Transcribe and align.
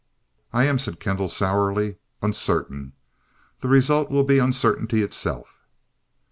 "I 0.51 0.63
am," 0.63 0.79
said 0.79 0.99
Kendall 0.99 1.29
sourly, 1.29 1.97
"uncertain. 2.23 2.93
The 3.59 3.67
result 3.67 4.09
will 4.09 4.23
be 4.23 4.39
uncertainty 4.39 5.03
itself." 5.03 5.59